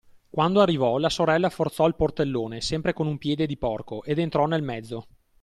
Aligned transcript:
Quando 0.31 0.61
arrivò, 0.61 0.97
la 0.97 1.09
sorella 1.11 1.51
forzò 1.51 1.85
il 1.85 1.93
portellone, 1.93 2.59
sempre 2.59 2.91
con 2.91 3.05
un 3.05 3.19
piede 3.19 3.45
di 3.45 3.55
porco, 3.55 4.01
ed 4.03 4.17
entrò 4.17 4.47
nel 4.47 4.63
mezzo. 4.63 5.05